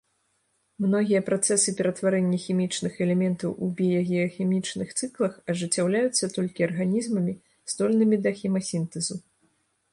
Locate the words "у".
3.65-3.69